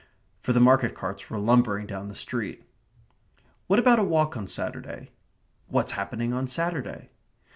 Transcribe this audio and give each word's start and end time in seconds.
for 0.39 0.51
the 0.51 0.59
market 0.59 0.95
carts 0.95 1.29
were 1.29 1.37
lumbering 1.37 1.85
down 1.85 2.07
the 2.07 2.15
street. 2.15 2.63
"What 3.67 3.77
about 3.77 3.99
a 3.99 4.03
walk 4.03 4.35
on 4.35 4.47
Saturday?" 4.47 5.11
("What's 5.67 5.91
happening 5.91 6.33
on 6.33 6.47
Saturday?") 6.47 7.11